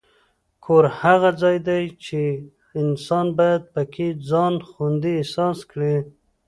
[0.63, 2.21] کور هغه ځای دی چې
[2.81, 5.95] انسان باید پکې ځان خوندي احساس کړي.